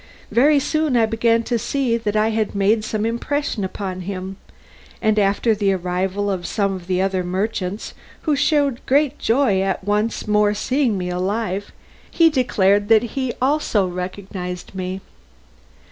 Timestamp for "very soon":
0.31-0.97